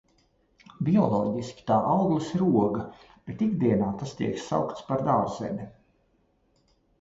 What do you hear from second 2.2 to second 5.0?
ir oga, bet ikdienā tas tiek saukts